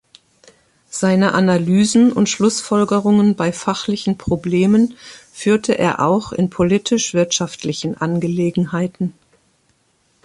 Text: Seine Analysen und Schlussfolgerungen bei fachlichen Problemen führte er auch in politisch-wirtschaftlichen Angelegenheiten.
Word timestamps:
Seine 0.89 1.31
Analysen 1.35 2.11
und 2.11 2.27
Schlussfolgerungen 2.27 3.35
bei 3.35 3.51
fachlichen 3.51 4.17
Problemen 4.17 4.95
führte 5.31 5.77
er 5.77 5.99
auch 5.99 6.31
in 6.31 6.49
politisch-wirtschaftlichen 6.49 7.95
Angelegenheiten. 7.95 9.13